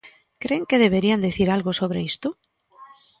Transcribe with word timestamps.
¿Cren 0.43 0.63
que 0.69 0.81
deberían 0.85 1.23
dicir 1.27 1.47
algo 1.49 1.71
sobre 1.81 1.99
isto? 2.11 2.27